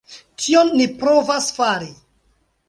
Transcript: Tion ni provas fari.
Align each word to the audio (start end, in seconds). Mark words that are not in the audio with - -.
Tion 0.45 0.71
ni 0.79 0.87
provas 1.03 1.51
fari. 1.59 1.93